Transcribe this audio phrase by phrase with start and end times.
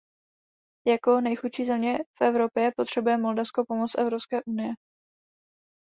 [0.87, 4.73] Jako nejchudší země v Evropě potřebuje Moldavsko pomoc Evropské unie.